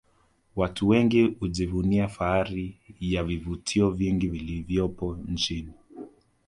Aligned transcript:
Watu 0.55 0.87
wengi 0.87 1.23
hujivunia 1.27 2.07
fahari 2.07 2.77
ya 2.99 3.23
vivutio 3.23 3.89
vingi 3.91 4.27
vilivyopo 4.27 5.15
nchini 5.27 5.73